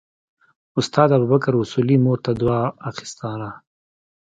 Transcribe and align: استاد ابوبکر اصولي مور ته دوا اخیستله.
استاد 0.79 1.09
ابوبکر 1.17 1.53
اصولي 1.57 1.97
مور 2.03 2.17
ته 2.25 2.31
دوا 2.41 2.59
اخیستله. 2.89 3.49